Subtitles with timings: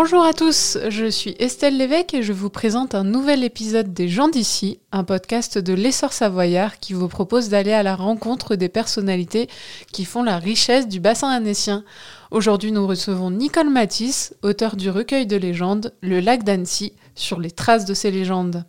[0.00, 4.06] Bonjour à tous, je suis Estelle Lévesque et je vous présente un nouvel épisode des
[4.06, 8.68] gens d'ici, un podcast de l'essor savoyard qui vous propose d'aller à la rencontre des
[8.68, 9.48] personnalités
[9.92, 11.82] qui font la richesse du bassin annécien.
[12.30, 17.50] Aujourd'hui, nous recevons Nicole Matisse, auteur du recueil de légendes Le lac d'Annecy, sur les
[17.50, 18.64] traces de ces légendes.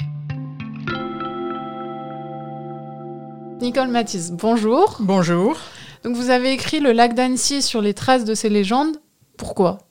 [3.62, 4.98] Nicole Matisse, bonjour.
[5.00, 5.58] Bonjour.
[6.04, 8.98] Donc vous avez écrit Le lac d'Annecy sur les traces de ces légendes.
[9.38, 9.89] Pourquoi?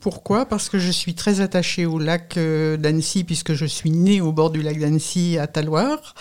[0.00, 0.46] Pourquoi?
[0.46, 4.32] Parce que je suis très attachée au lac euh, d'Annecy, puisque je suis née au
[4.32, 6.14] bord du lac d'Annecy à Taloir.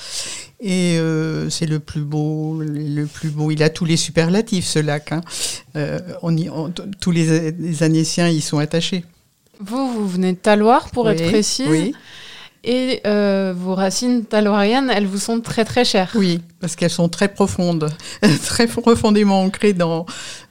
[0.59, 3.51] Et euh, c'est le plus beau, le plus beau.
[3.51, 5.11] Il a tous les superlatifs, ce lac.
[5.11, 5.21] Hein.
[5.75, 6.49] Euh, on y,
[6.99, 9.05] tous les, les Annéciens y sont attachés.
[9.59, 11.67] Vous, vous venez de Taloir, pour être précise.
[11.69, 11.93] Oui.
[12.63, 16.11] Et vos racines taloiriennes, elles vous sont très très chères.
[16.15, 17.89] Oui, parce qu'elles sont très profondes,
[18.45, 20.05] très profondément ancrées dans,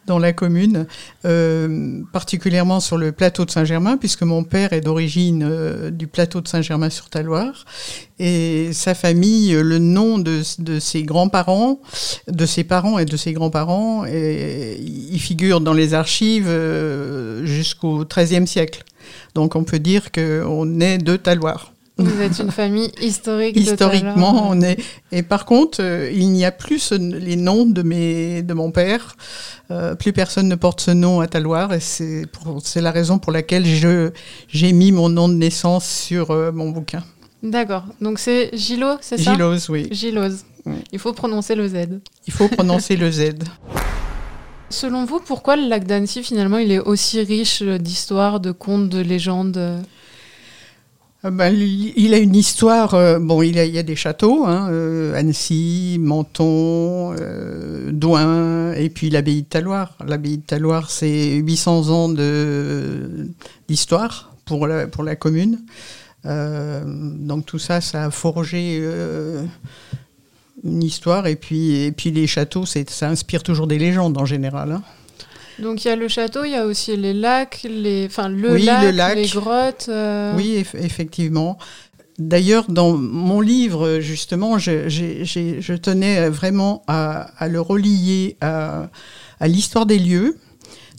[0.06, 0.86] dans la commune,
[1.24, 6.40] euh, particulièrement sur le plateau de Saint-Germain, puisque mon père est d'origine euh, du plateau
[6.40, 7.64] de Saint-Germain-sur-Taloire.
[8.18, 10.42] Et sa famille, le nom de,
[10.80, 11.80] ses grands-parents,
[12.28, 18.46] de ses parents et de ses grands-parents, il figure dans les archives euh, jusqu'au XIIIe
[18.46, 18.84] siècle.
[19.34, 21.72] Donc on peut dire qu'on est de Taloire.
[21.98, 23.56] Vous êtes une famille historique.
[23.56, 24.76] Historiquement, on est.
[25.12, 29.16] Et par contre, euh, il n'y a plus les noms de mes, de mon père.
[29.70, 32.26] Euh, plus personne ne porte ce nom à Taloir, et c'est
[32.76, 34.10] la raison pour laquelle je
[34.48, 37.02] j'ai mis mon nom de naissance sur euh, mon bouquin.
[37.42, 37.84] D'accord.
[38.02, 39.32] Donc c'est Gilo, c'est ça?
[39.32, 39.88] Gilose, oui.
[39.90, 40.44] Gilose.
[40.92, 42.00] Il faut prononcer le Z.
[42.26, 43.30] Il faut prononcer le Z.
[44.68, 49.00] Selon vous, pourquoi le lac d'Annecy, finalement, il est aussi riche d'histoires, de contes, de
[49.00, 49.80] légendes?
[51.30, 52.94] Ben, il a une histoire.
[52.94, 59.10] Euh, bon, il, y a des châteaux, hein, euh, Annecy, Menton, euh, Douin, et puis
[59.10, 59.96] l'abbaye de Taloir.
[60.06, 62.08] L'abbaye de Taloir, c'est 800 ans
[63.68, 65.60] d'histoire pour la, pour la commune.
[66.24, 68.82] donc tout ça, ça a forgé
[70.64, 71.26] une histoire.
[71.26, 74.72] Et puis, et puis les châteaux, ça inspire toujours des légendes en général.
[74.72, 74.82] Hein.
[75.58, 78.56] Donc il y a le château, il y a aussi les lacs, les, enfin le,
[78.56, 79.86] lac, les grottes.
[79.88, 80.34] Euh.
[80.36, 81.58] Oui, effectivement.
[82.18, 88.88] D'ailleurs, dans mon livre, justement, je, tenais vraiment à, à le relier à,
[89.38, 90.36] à l'histoire des lieux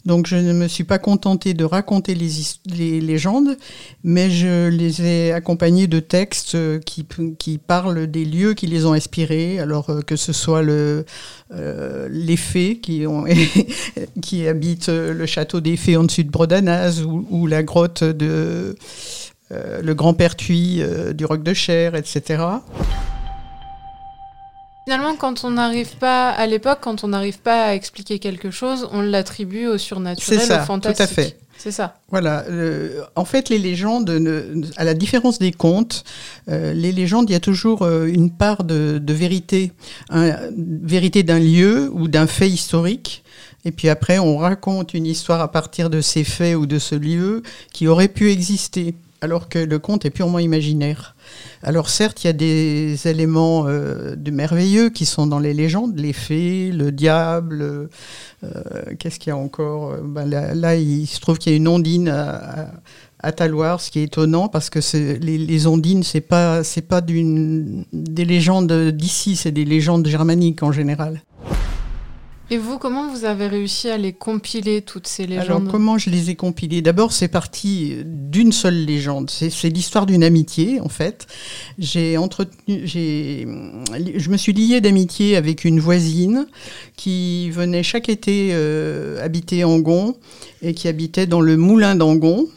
[0.08, 3.56] donc je ne me suis pas contentée de raconter les, légendes,
[4.02, 7.06] mais je les ai accompagnées de textes qui,
[7.38, 12.36] qui parlent des lieux qui les ont inspirés, alors euh, que ce soit euh, les
[12.36, 13.04] fées qui,
[14.48, 18.76] habitent le château des fées en dessus de Brodanaz ou, la grotte de
[19.52, 20.82] euh, le Grand Pertuis
[21.12, 22.42] du Roc de Cher, etc.
[24.88, 28.88] Finalement, quand on n'arrive pas, à l'époque, quand on n'arrive pas à expliquer quelque chose,
[28.90, 30.96] on l'attribue au surnaturel, ça, au fantastique.
[30.96, 31.38] Tout à fait.
[31.58, 31.96] C'est ça.
[32.08, 32.46] Voilà.
[33.14, 34.10] en fait, les légendes,
[34.78, 36.04] à la différence des contes,
[36.48, 39.72] euh, les légendes, il y a toujours euh, une part de, vérité,
[40.10, 43.22] vérité d'un lieu ou d'un fait historique.
[43.66, 46.94] Et puis après, on raconte une histoire à partir de ces faits ou de ce
[46.94, 47.42] lieu
[47.74, 51.16] qui aurait pu exister alors que le conte est purement imaginaire.
[51.62, 55.98] Alors certes, il y a des éléments euh, de merveilleux qui sont dans les légendes,
[55.98, 57.88] les fées, le diable,
[58.44, 58.48] euh,
[58.98, 59.96] qu'est-ce qu'il y a encore?
[60.02, 62.72] Ben là, il se trouve qu'il y a une ondine à,
[63.20, 64.78] à, Taloir, ce qui est étonnant parce que
[65.18, 71.22] les, les, ondines, c'est pas pas des légendes d'ici, c'est des légendes germaniques en général.
[72.50, 76.08] Et vous, comment vous avez réussi à les compiler, toutes ces légendes Alors, comment je
[76.08, 76.80] les ai compilées?
[76.80, 79.28] D'abord, c'est parti d'une seule légende.
[79.28, 81.26] C'est l'histoire d'une amitié, en fait.
[81.78, 83.46] J'ai entretenu, j'ai,
[84.16, 86.46] je me suis liée d'amitié avec une voisine
[86.96, 90.16] qui venait chaque été euh, habiter Angon
[90.62, 92.48] et qui habitait dans le moulin d'Angon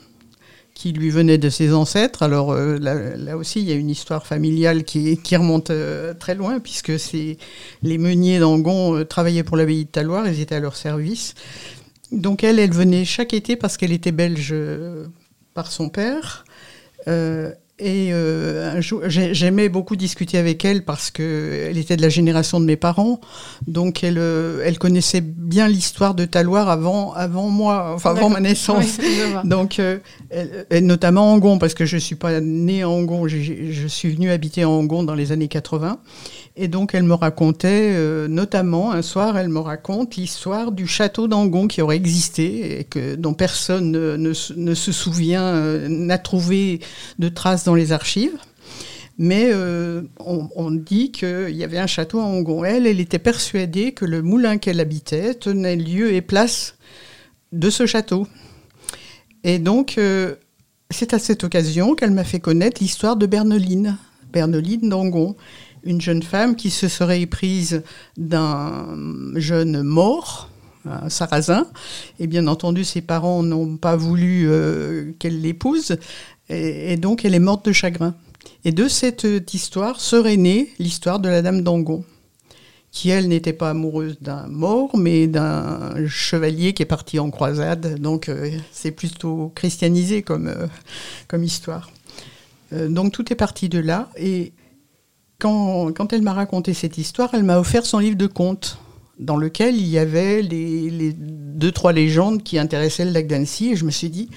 [0.82, 2.24] qui lui venait de ses ancêtres.
[2.24, 6.60] Alors euh, là, aussi, il y a une histoire familiale qui, remonte euh, très loin,
[6.60, 7.38] puisque c'est
[7.84, 11.36] les meuniers d'Angon euh, travaillaient pour l'abbaye de Taloir, ils étaient à leur service.
[12.12, 14.56] Donc elle, elle venait chaque été parce qu'elle était belge
[15.54, 16.46] par son père.
[17.84, 22.76] Et euh, j'aimais beaucoup discuter avec elle parce qu'elle était de la génération de mes
[22.76, 23.20] parents.
[23.66, 28.40] Donc elle, euh, elle connaissait bien l'histoire de Taloir avant, avant moi, enfin avant ma
[28.40, 29.00] naissance.
[29.46, 29.98] Donc, euh,
[30.30, 34.12] elle, notamment Angon, parce que je ne suis pas née à Angon, je, je suis
[34.12, 35.98] venue habiter à Angon dans les années 80.
[36.58, 41.28] Et donc elle me racontait, euh, notamment un soir, elle me raconte l'histoire du château
[41.28, 46.82] d'Angon qui aurait existé et que, dont personne ne, se souvient, euh, n'a trouvé
[47.20, 48.38] de traces dans les archives.
[49.18, 52.66] Mais euh, on, dit qu'il y avait un château à Angon.
[52.66, 56.76] Elle, elle était persuadée que le moulin qu'elle habitait tenait lieu et place
[57.52, 58.28] de ce château.
[59.44, 60.00] Et donc,
[60.90, 63.98] c'est à cette occasion qu'elle m'a fait connaître l'histoire de Bernoline,
[64.32, 65.36] Bernoline d'Angon,
[65.84, 67.84] une jeune femme qui se serait prise
[68.18, 68.88] d'un
[69.36, 70.50] jeune mort,
[70.86, 71.68] un sarrasin,
[72.20, 75.98] et bien entendu ses parents n'ont pas voulu euh, qu'elle l'épouse,
[76.50, 78.16] et, donc elle est morte de chagrin.
[78.66, 82.04] Et de cette histoire serait née l'histoire de la Dame d'Angon,
[82.92, 88.00] qui elle n'était pas amoureuse d'un mort, mais d'un chevalier qui est parti en croisade,
[88.00, 90.68] donc euh, c'est plutôt christianisé comme, euh,
[91.28, 91.92] comme histoire.
[92.72, 94.54] donc tout est parti de là, et
[95.42, 98.78] quand, elle m'a raconté cette histoire, elle m'a offert son livre de contes,
[99.20, 103.72] dans lequel il y avait les, deux, trois légendes qui intéressaient le lac d'Annecy.
[103.72, 104.30] Et je me suis dit,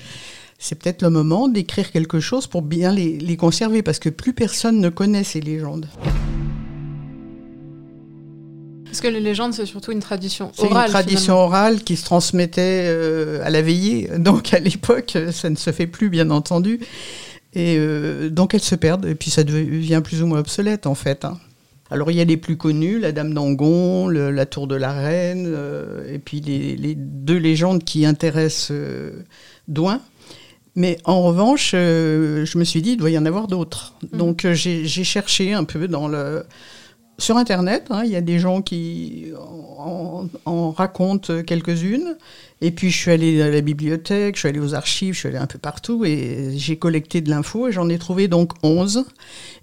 [0.58, 4.80] c'est peut-être le moment d'écrire quelque chose pour bien les, conserver, parce que plus personne
[4.80, 5.88] ne connaît ces légendes.
[8.84, 10.68] Parce que les légendes, c'est surtout une tradition orale.
[10.70, 14.08] C'est une tradition orale qui se transmettait euh, à la veillée.
[14.18, 16.80] Donc à l'époque, ça ne se fait plus, bien entendu.
[17.54, 20.94] Et euh, donc elles se perdent, et puis ça devient plus ou moins obsolète en
[20.94, 21.24] fait.
[21.24, 21.38] Hein.
[21.90, 25.44] Alors il y a les plus connus, la Dame d'Angon, la Tour de la Reine,
[25.46, 29.24] euh, et puis les, deux légendes qui intéressent euh,
[29.68, 30.00] Douin.
[30.76, 33.94] Mais en revanche, je me suis dit, il doit y en avoir d'autres.
[34.02, 34.16] Mmh.
[34.16, 36.44] Donc j'ai cherché un peu dans le,
[37.18, 42.16] sur Internet, hein, il y a des gens qui en, racontent quelques-unes.
[42.60, 45.28] Et puis je suis allée à la bibliothèque, je suis allée aux archives, je suis
[45.28, 49.04] allée un peu partout et j'ai collecté de l'info et j'en ai trouvé donc 11.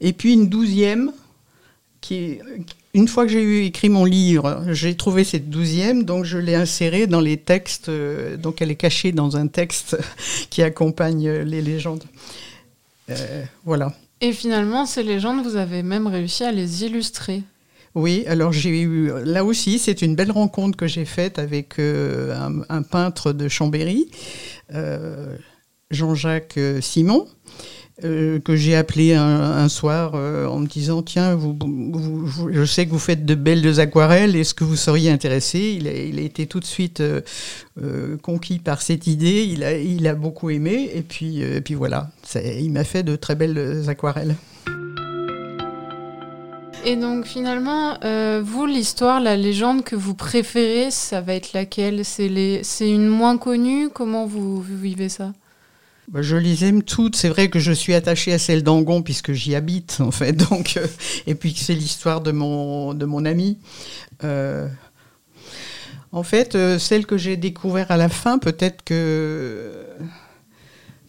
[0.01, 1.11] Et puis une douzième
[1.99, 2.39] qui,
[2.93, 6.55] une fois que j'ai eu écrit mon livre, j'ai trouvé cette douzième, donc je l'ai
[6.55, 7.89] insérée dans les textes.
[7.89, 9.97] Euh, donc elle est cachée dans un texte
[10.49, 12.03] qui accompagne les légendes.
[13.09, 13.93] Euh, voilà.
[14.21, 17.41] Et finalement, ces légendes, vous avez même réussi à les illustrer.
[17.95, 22.33] Oui, alors j'ai eu là aussi, c'est une belle rencontre que j'ai faite avec euh,
[22.69, 24.09] un, peintre de Chambéry,
[24.73, 25.35] euh,
[25.89, 27.27] Jean-Jacques Simon.
[28.03, 31.37] Euh, que j'ai appelé un, soir en me disant tiens
[32.51, 35.77] je sais que vous faites de belles aquarelles est-ce que vous seriez intéressé?
[35.79, 37.03] Il a, été tout de suite
[38.21, 41.43] conquis par cette idée il a, beaucoup aimé et puis,
[41.75, 44.35] voilà il m'a fait de très belles aquarelles.
[46.83, 52.03] Et donc finalement, euh, vous, l'histoire, la légende que vous préférez, ça va être laquelle?
[52.03, 53.89] C'est une moins connue?
[53.89, 55.33] Comment vous, vivez ça?
[56.11, 57.15] Bah, je les aime toutes.
[57.15, 60.33] C'est vrai que je suis attachée à celle d'Angon puisque j'y habite en fait.
[60.49, 60.85] Donc, euh,
[61.27, 63.57] et puis c'est l'histoire de mon, de mon ami.
[64.23, 64.67] Euh,
[66.11, 69.85] en fait, celle que j'ai découverte à la fin, peut-être que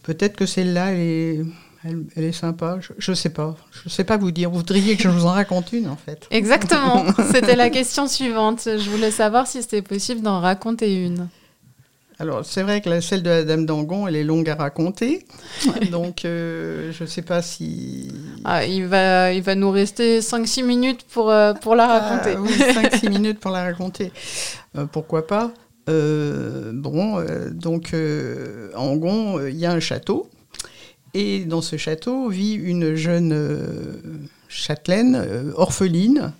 [0.01, 1.41] peut-être que celle-là est
[1.85, 2.77] elle, est sympa.
[2.97, 3.55] Je ne sais pas.
[3.71, 4.49] Je ne sais pas vous dire.
[4.49, 6.27] Vous voudriez que je vous en raconte une, en fait.
[6.31, 7.05] Exactement.
[7.31, 8.61] C'était la question suivante.
[8.65, 11.27] Je voulais savoir si c'était possible d'en raconter une.
[12.23, 15.25] Alors, c'est vrai que la, celle de la Dame d'Angon, elle est longue à raconter.
[15.91, 18.07] Donc, euh, je ne sais pas si.
[18.45, 22.35] Ah, il, va, il va nous rester 5-6 minutes pour, euh, pour la raconter.
[22.37, 24.11] Ah, oui, 5-6 minutes pour la raconter.
[24.77, 25.51] Euh, pourquoi pas?
[25.85, 27.21] Bon,
[27.51, 27.93] donc,
[28.75, 30.29] Angon, il y a un château.
[31.13, 34.01] Et dans ce château vit une jeune euh,
[34.47, 36.33] châtelaine, euh, orpheline.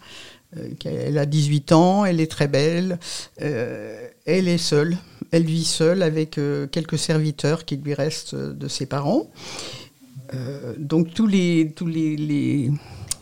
[0.57, 2.97] Euh, elle a 18 ans, elle est très belle.
[3.37, 4.97] elle est seule.
[5.33, 6.39] Elle vit seule avec
[6.71, 9.29] quelques serviteurs qui lui restent de ses parents.
[10.77, 12.15] donc tous les, tous les,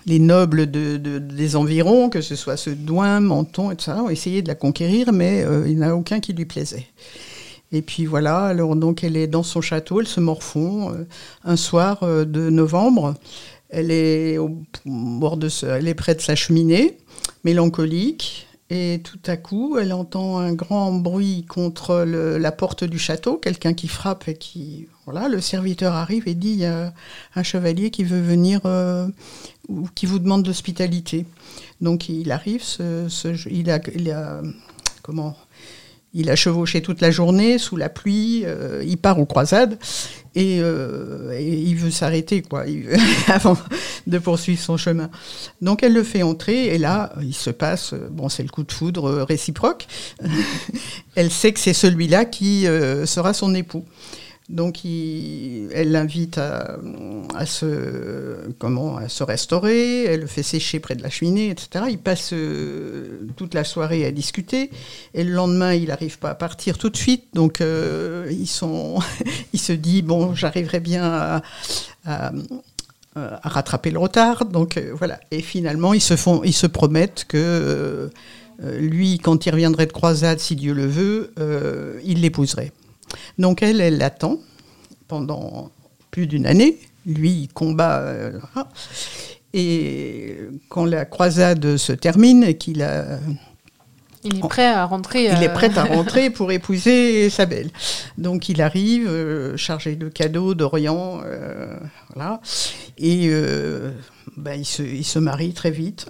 [0.06, 4.42] les, nobles de, des environs, que ce soit ceux de Douin, Menton, etc., ont essayé
[4.42, 6.86] de la conquérir, mais il n'y en a aucun qui lui plaisait.
[7.72, 11.08] Et puis voilà, alors donc elle est dans son château, elle se morfond euh,
[11.46, 13.16] un soir euh, de novembre.
[13.70, 16.98] Elle est au bord de elle est près de sa cheminée,
[17.46, 18.48] mélancolique.
[18.74, 23.74] Et tout à coup, elle entend un grand bruit contre la porte du château, quelqu'un
[23.74, 26.94] qui frappe et qui voilà, le serviteur arrive et dit il y a
[27.36, 29.10] un chevalier qui veut venir euh,
[29.68, 31.26] ou qui vous demande l'hospitalité.
[31.82, 32.64] Donc il arrive,
[33.50, 34.42] il a
[35.02, 35.36] comment
[36.14, 39.78] il a chevauché toute la journée sous la pluie, euh, il part aux croisades
[40.38, 42.66] euh, et, il veut s'arrêter quoi,
[43.28, 43.58] avant
[44.08, 45.10] de poursuivre son chemin.
[45.62, 48.72] Donc elle le fait entrer et là il se passe, bon c'est le coup de
[48.72, 49.88] foudre réciproque.
[51.16, 53.86] elle sait que c'est celui-là qui euh, sera son époux.
[54.52, 61.02] Donc, elle l'invite à, se, comment, à se restaurer, elle le fait sécher près de
[61.02, 61.86] la cheminée, etc.
[61.90, 64.70] Ils passent euh, toute la soirée à discuter.
[65.14, 67.24] Et le lendemain, il n'arrive pas à partir tout de suite.
[67.34, 68.42] Donc, euh, ils
[69.54, 71.42] il se dit, bon, j'arriverai bien
[72.06, 72.32] à,
[73.16, 74.44] rattraper le retard.
[74.44, 75.22] Donc, euh, voilà.
[75.32, 78.10] Et finalement, ils se, font, ils se promettent que
[78.60, 81.34] lui, quand il reviendrait de croisade, si Dieu le veut,
[82.04, 82.74] il l'épouserait.
[83.38, 84.40] Donc elle, elle l'attend.
[85.08, 85.72] pendant
[86.12, 86.80] plus d'une année.
[87.06, 88.14] Lui, il combat.
[89.54, 90.38] et
[90.70, 93.20] quand la croisade se termine, qu'il a
[94.24, 95.26] il est prêt à rentrer.
[95.26, 97.72] Il est prêt à rentrer pour épouser sa belle.
[98.20, 99.10] Donc il arrive
[99.56, 101.22] chargé de cadeaux d'Orient,
[102.14, 102.40] voilà,
[103.00, 103.32] et
[104.38, 106.08] ben, il, se, il, se, marie très vite.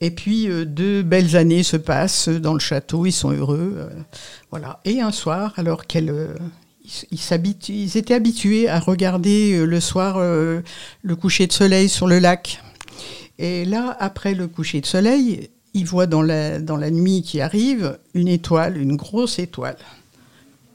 [0.00, 3.74] Et puis euh, deux belles années se passent dans le château, ils sont heureux.
[3.76, 3.88] Euh,
[4.50, 4.80] voilà.
[4.84, 6.10] Et un soir, alors qu'elle.
[6.10, 6.34] Euh,
[7.10, 12.62] ils, étaient habitués à regarder le soir le coucher de soleil sur le lac.
[13.38, 18.28] Et là, après le coucher de soleil, ils voient dans la nuit qui arrive une
[18.28, 19.76] étoile, une grosse étoile.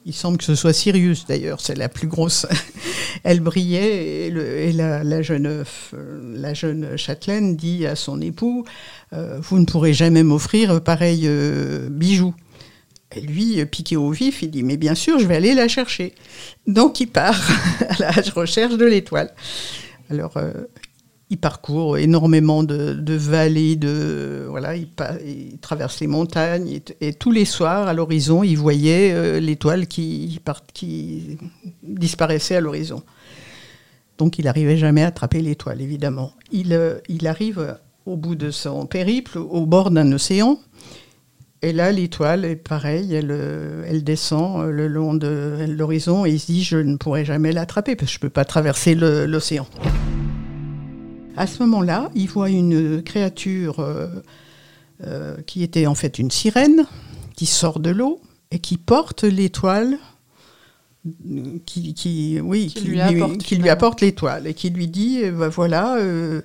[0.06, 2.46] Il semble que ce soit Sirius d'ailleurs, c'est la plus grosse.
[3.24, 5.64] Elle brillait et, la, jeune, euh,
[6.36, 8.66] la jeune châtelaine dit à son époux
[9.14, 12.36] euh, Vous ne pourrez jamais m'offrir pareil euh, bijou.
[13.16, 16.16] Et lui, piqué au vif, il dit Mais bien sûr, je vais aller la chercher.
[16.68, 17.40] Donc il part
[17.90, 19.34] à la recherche de l'étoile.
[20.10, 20.38] Alors,
[21.34, 24.88] il parcourt énormément de, vallées, de, voilà, il,
[25.62, 30.40] traverse les montagnes et, tous les soirs à l'horizon, il voyait euh, l'étoile qui,
[31.82, 33.02] disparaissait à l'horizon.
[34.20, 36.34] Donc il n'arrivait jamais à attraper l'étoile, évidemment.
[36.52, 40.60] Il, euh, il arrive au bout de son périple, au bord d'un océan,
[41.64, 46.40] et là l'étoile est pareille, elle, euh, elle descend le long de l'horizon et il
[46.40, 49.66] se dit je ne pourrai jamais l'attraper parce que je ne peux pas traverser l'océan.
[51.36, 54.08] À ce moment-là, il voit une créature euh,
[55.06, 56.86] euh, qui était en fait une sirène,
[57.36, 58.22] qui sort de l'eau
[58.52, 59.98] et qui porte l'étoile,
[61.66, 63.02] qui, oui, qui, lui,
[63.70, 66.42] apporte, l'étoile et qui lui dit, eh ben voilà, euh,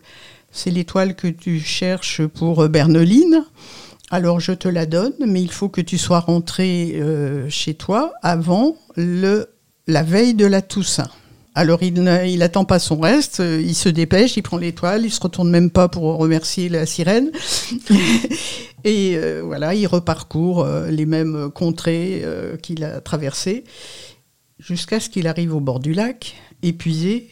[0.50, 3.44] c'est l'étoile que tu cherches pour Bernoline.
[4.10, 6.98] Alors je te la donne, mais il faut que tu sois rentré
[7.50, 9.50] chez toi avant le,
[9.86, 11.10] la veille de la Toussaint.
[11.58, 15.20] Alors il n'attend pas son reste, euh, il se dépêche, il prend l'étoile, il se
[15.20, 17.32] retourne même pas pour remercier la sirène.
[18.84, 22.22] et euh, voilà, il reparcourt euh, les mêmes contrées
[22.62, 23.64] qu'il a traversées
[24.60, 27.28] jusqu'à ce qu'il arrive au bord du lac, épuisé.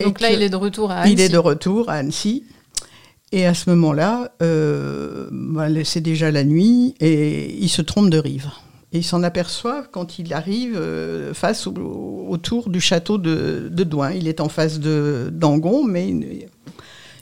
[0.00, 1.12] Donc là, il est de retour à Annecy.
[1.12, 2.44] Il est de retour à Annecy.
[3.32, 8.48] Et à ce moment-là, bah, c'est déjà la nuit et il se trompe de rive.
[8.96, 11.74] Et il s'en aperçoit quand il arrive euh, face au,
[12.30, 14.12] autour du château de, de, Douin.
[14.12, 16.48] Il est en face de d'Angon, mais il,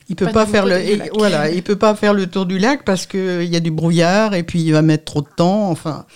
[0.08, 0.78] ne peut pas, faire le
[1.18, 4.34] voilà, il peut pas faire le tour du lac parce qu'il y a du brouillard
[4.34, 5.68] et puis il va mettre trop de temps.
[5.68, 6.06] Enfin,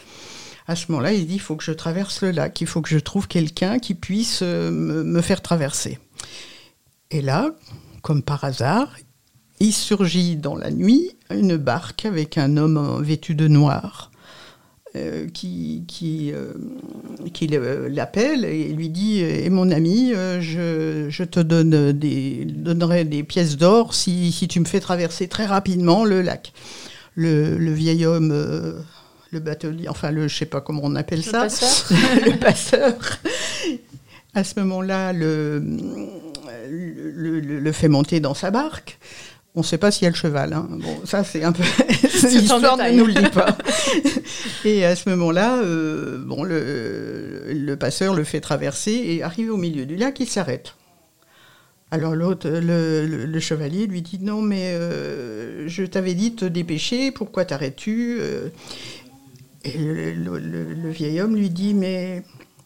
[0.68, 2.90] à ce moment-là, il dit il faut que je traverse le lac, il faut que
[2.90, 5.98] je trouve quelqu'un qui puisse euh, me, faire traverser.
[7.10, 7.50] Et là,
[8.02, 8.94] comme par hasard,
[9.58, 14.12] il surgit dans la nuit une barque avec un homme vêtu de noir
[14.96, 16.54] euh, qui, qui, euh,
[17.34, 22.46] qui l'appelle et lui dit Et eh, mon ami, euh, je, je, te donne des,
[22.46, 26.54] donnerai des pièces d'or si, si, tu me fais traverser très rapidement le lac.
[27.14, 28.32] Le, le vieil homme,
[29.30, 31.98] le batelier, enfin, le, je ne sais pas comment on appelle le ça, passeur.
[32.24, 32.94] le passeur,
[34.34, 35.62] à ce moment-là, le,
[36.70, 38.98] le, le, fait monter dans sa barque.
[39.58, 40.52] On ne sait pas s'il y a le cheval.
[40.52, 40.68] Hein.
[40.70, 41.64] Bon, ça, c'est un peu.
[42.22, 43.58] L'histoire ne nous le dit pas.
[44.64, 49.56] et à ce moment-là, euh, bon, le, le, passeur le fait traverser et arrive au
[49.56, 50.76] milieu du lac, il s'arrête.
[51.90, 57.10] Alors l'autre, le, chevalier lui dit Non, mais euh, je t'avais dit de te dépêcher,
[57.10, 58.50] pourquoi t'arrêtes-tu euh?
[59.64, 62.22] Et le, vieil homme lui dit Mais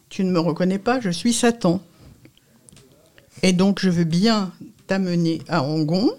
[0.09, 1.81] tu ne me reconnais pas, je suis Satan.
[3.41, 4.51] Et donc je veux bien
[4.85, 6.11] t'amener à Angon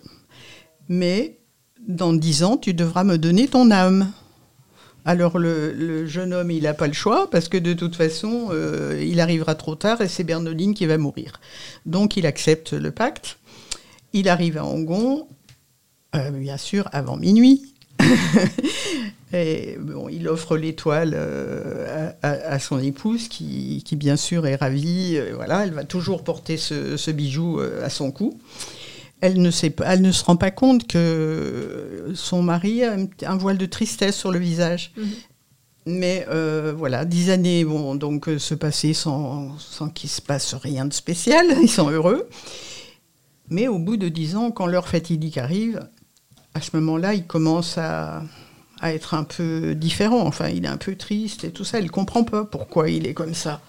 [0.88, 1.38] mais
[1.86, 4.10] dans dix ans, tu devras me donner ton âme.
[5.04, 9.04] Alors le, jeune homme, il n'a pas le choix, parce que de toute façon, euh,
[9.06, 11.40] il arrivera trop tard et c'est Bernoline qui va mourir.
[11.84, 13.36] Donc il accepte le pacte.
[14.14, 15.26] Il arrive à Angon,
[16.14, 17.74] euh, bien sûr, avant minuit.
[19.34, 19.76] et
[20.10, 25.20] il offre l'étoile euh, à, son épouse, qui, bien sûr est ravie.
[25.34, 28.38] voilà, elle va toujours porter ce bijou à son cou
[29.20, 33.36] elle ne, sait pas, elle ne se rend pas compte que son mari a un
[33.36, 34.92] voile de tristesse sur le visage.
[34.96, 35.06] Mhm.
[35.86, 40.54] Mais euh, voilà, dix années vont donc euh, se passer sans, sans qu'il se passe
[40.54, 41.46] rien de spécial.
[41.62, 42.28] Ils sont heureux.
[43.50, 45.86] Mais au bout de dix ans, quand l'heure fatidique arrive,
[46.54, 48.22] à ce moment-là, il commence à,
[48.80, 50.22] à, être un peu différent.
[50.26, 51.78] Enfin, il est un peu triste et tout ça.
[51.80, 53.60] Il ne comprend pas pourquoi il est comme ça.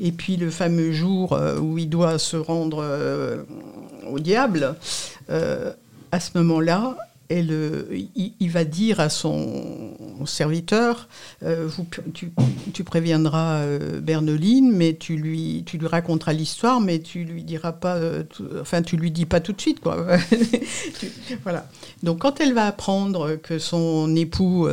[0.00, 2.84] Et puis le fameux jour euh, où il doit se rendre
[4.10, 4.74] au diable,
[5.30, 5.72] euh,
[6.10, 6.96] à ce moment-là,
[7.30, 9.94] il, va dire à son
[10.26, 11.08] serviteur,
[11.42, 11.68] euh,
[12.72, 18.24] tu, préviendras euh, Bernoline, mais tu lui, raconteras l'histoire, mais tu lui diras pas, euh,
[18.60, 20.06] enfin tu lui dis pas tout de suite quoi.
[21.44, 21.68] voilà.
[22.02, 24.68] Donc quand elle va apprendre que son époux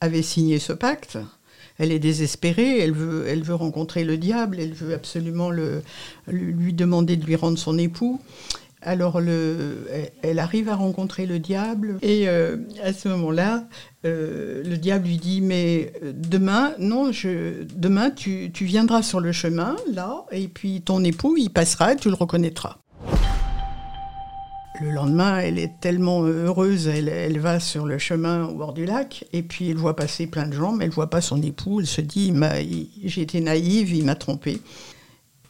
[0.00, 1.18] avait signé ce pacte,
[1.78, 5.82] elle est désespérée, elle veut, elle veut rencontrer le diable, elle veut absolument le,
[6.28, 8.20] lui demander de lui rendre son époux.
[8.82, 9.88] Alors, le,
[10.22, 13.64] elle arrive à rencontrer le diable et euh, à ce moment-là,
[14.04, 19.18] euh, le diable lui dit mais euh, demain, non, je, demain tu, tu, viendras sur
[19.18, 22.78] le chemin là et puis ton époux il passera et tu le reconnaîtras.
[24.80, 29.24] Le lendemain, elle est tellement heureuse, elle, va sur le chemin au bord du lac
[29.32, 31.80] et puis elle voit passer plein de gens, mais elle voit pas son époux.
[31.80, 32.32] Elle se dit
[33.04, 34.60] j'ai été naïve, il m'a trompée.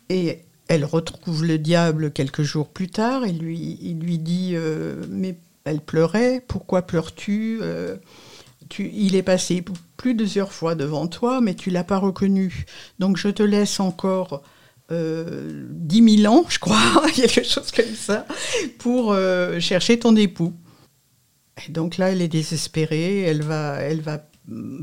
[0.08, 5.36] Et elle retrouve le diable quelques jours plus tard et il lui dit euh, Mais
[5.64, 7.96] elle pleurait, pourquoi pleures-tu euh,
[8.68, 9.64] tu, Il est passé
[9.96, 12.64] plusieurs fois devant toi, mais tu l'as pas reconnu.
[13.00, 14.42] Donc je te laisse encore
[14.92, 18.26] euh, dix mille ans, je crois, quelque chose comme ça,
[18.78, 20.52] pour euh, chercher ton époux.
[21.66, 24.22] Et donc là, elle est désespérée, elle va, elle va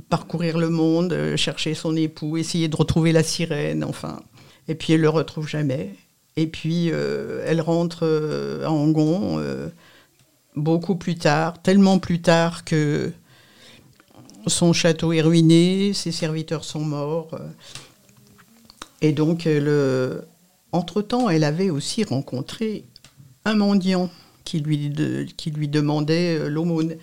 [0.09, 4.19] parcourir le monde, chercher son époux, essayer de retrouver la sirène, enfin.
[4.67, 5.91] Et puis elle le retrouve jamais.
[6.35, 9.69] Et puis euh, elle rentre euh, à Angon euh,
[10.55, 13.11] beaucoup plus tard, tellement plus tard que
[14.47, 17.31] son château est ruiné, ses serviteurs sont morts.
[19.03, 20.23] Et donc, le...
[20.71, 22.85] entre-temps, elle avait aussi rencontré
[23.45, 24.09] un mendiant
[24.43, 24.91] qui lui,
[25.37, 26.95] qui lui demandait l'aumône.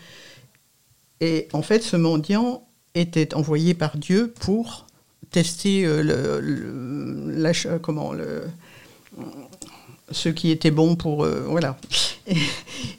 [1.20, 4.86] Et en fait, ce mendiant était envoyé par Dieu pour
[5.30, 6.02] tester euh,
[6.40, 8.44] le, comment, le,
[10.10, 11.24] ce qui était bon pour...
[11.24, 11.78] Euh, voilà.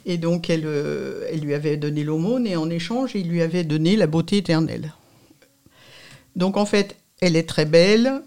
[0.06, 3.64] Et, donc, elle, euh, elle lui avait donné l'aumône et en échange, il lui avait
[3.64, 4.92] donné la beauté éternelle.
[6.36, 8.22] Donc, en fait, elle est très belle.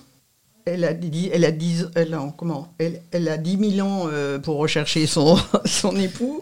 [0.66, 4.10] Elle a, dit, elle a, dix, elle comment, elle, elle a 10 000 ans
[4.42, 6.42] pour rechercher son, son époux.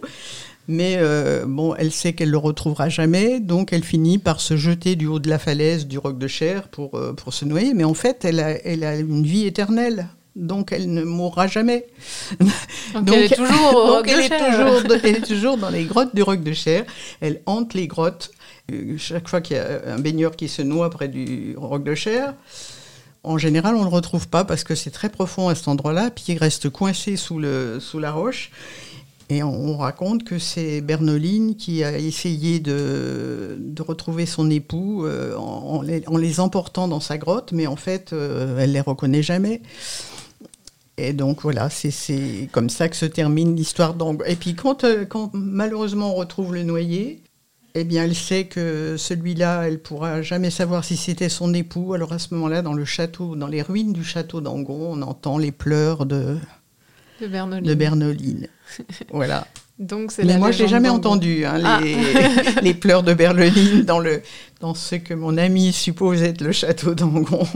[0.68, 4.96] Mais euh, bon, elle sait qu'elle le retrouvera jamais, donc elle finit par se jeter
[4.96, 7.74] du haut de la falaise du roc de chair pour, euh, pour se noyer.
[7.74, 11.86] Mais en fait, elle a, elle a une vie éternelle donc elle ne mourra jamais.
[12.96, 16.16] Donc, elle est toujours au roc de elle Toujours, elle est toujours dans les grottes
[16.16, 16.86] du roc de chair.
[17.22, 18.32] Elle hante les grottes.
[18.72, 21.94] Euh, chaque fois qu'il y a un baigneur qui se noie près du roc de
[21.94, 22.34] chair,
[23.24, 26.12] en général, on ne le retrouve pas parce que c'est très profond à cet endroit-là,
[26.12, 28.52] puis il reste coincé sous, la roche.
[29.30, 35.82] Et on, raconte que c'est Bernoline qui a essayé de, retrouver son époux euh, en,
[35.82, 39.62] les, emportant dans sa grotte, mais en fait, euh, elle les reconnaît jamais.
[40.98, 44.26] Et donc voilà, c'est comme ça que se termine l'histoire d'Angle.
[44.28, 47.23] Et puis quand, euh, quand, malheureusement on retrouve le noyer,
[47.76, 51.94] eh bien elle sait que celui-là, elle pourra jamais savoir si c'était son époux.
[51.94, 55.38] Alors à ce moment-là, dans le château, dans les ruines du château d'Angon, on entend
[55.38, 56.38] les pleurs de,
[57.22, 57.66] de Bernoline.
[57.66, 58.48] De Bernoline.
[59.12, 59.48] voilà.
[59.80, 61.82] Donc c'est Mais moi, j'ai jamais entendu hein, ah.
[62.62, 64.22] les, pleurs de Bernoline dans, le,
[64.60, 67.48] dans ce que mon ami suppose être le château d'Angon.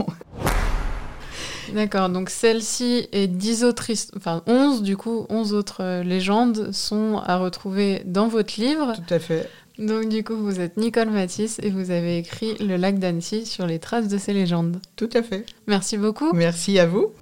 [1.74, 7.36] D'accord, donc celle-ci et dix autres, enfin 11 du coup, 11 autres légendes sont à
[7.36, 8.94] retrouver dans votre livre.
[8.96, 9.48] Tout à fait.
[9.78, 13.66] Donc du coup, vous êtes Nicole Matisse et vous avez écrit Le lac d'Annecy sur
[13.66, 14.80] les traces de ces légendes.
[14.96, 15.46] Tout à fait.
[15.68, 16.32] Merci beaucoup.
[16.32, 17.12] Merci à vous.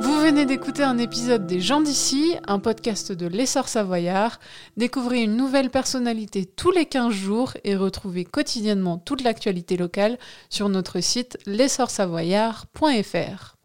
[0.00, 4.38] Vous venez d'écouter un épisode des gens d'ici, un podcast de l'essor savoyard.
[4.76, 10.16] Découvrez une nouvelle personnalité tous les 15 jours et retrouvez quotidiennement toute l'actualité locale
[10.50, 13.57] sur notre site l'essorsavoyard.fr.